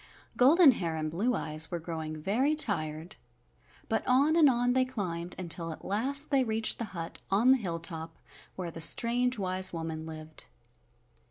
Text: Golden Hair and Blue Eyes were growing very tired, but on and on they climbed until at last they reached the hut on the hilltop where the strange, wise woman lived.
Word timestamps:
Golden 0.35 0.71
Hair 0.71 0.95
and 0.95 1.11
Blue 1.11 1.35
Eyes 1.35 1.69
were 1.69 1.77
growing 1.79 2.19
very 2.19 2.55
tired, 2.55 3.17
but 3.87 4.01
on 4.07 4.35
and 4.35 4.49
on 4.49 4.73
they 4.73 4.83
climbed 4.83 5.35
until 5.37 5.71
at 5.71 5.85
last 5.85 6.31
they 6.31 6.43
reached 6.43 6.79
the 6.79 6.85
hut 6.97 7.19
on 7.29 7.51
the 7.51 7.57
hilltop 7.57 8.17
where 8.55 8.71
the 8.71 8.81
strange, 8.81 9.37
wise 9.37 9.71
woman 9.71 10.07
lived. 10.07 10.47